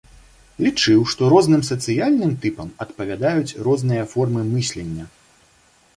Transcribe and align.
Лічыў, 0.67 1.01
што 1.11 1.27
розным 1.33 1.61
сацыяльным 1.67 2.31
тыпам 2.45 2.73
адпавядаюць 2.85 3.57
розныя 3.69 4.03
формы 4.15 4.41
мыслення. 4.53 5.03